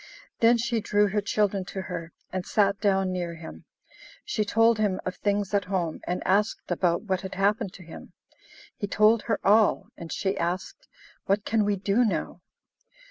Then 0.39 0.57
she 0.57 0.81
drew 0.81 1.09
her 1.09 1.21
children 1.21 1.63
to 1.65 1.83
her, 1.83 2.11
and 2.33 2.43
sat 2.43 2.79
down 2.81 3.11
near 3.11 3.35
him. 3.35 3.65
She 4.25 4.43
told 4.43 4.79
him 4.79 4.99
of 5.05 5.15
things 5.17 5.53
at 5.53 5.65
home, 5.65 5.99
and 6.07 6.25
asked 6.25 6.71
about 6.71 7.03
what 7.03 7.21
had 7.21 7.35
happened 7.35 7.71
to 7.73 7.83
him. 7.83 8.11
He 8.75 8.87
told 8.87 9.21
her 9.29 9.39
all, 9.43 9.89
and 9.95 10.11
she 10.11 10.35
asked, 10.35 10.87
"What 11.27 11.45
can 11.45 11.65
we 11.65 11.75
do 11.75 12.03
now?" 12.03 12.41